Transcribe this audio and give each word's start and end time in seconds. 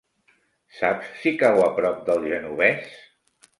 Saps 0.77 1.11
si 1.19 1.35
cau 1.43 1.63
a 1.67 1.69
prop 1.77 2.01
del 2.09 2.27
Genovés? 2.35 2.99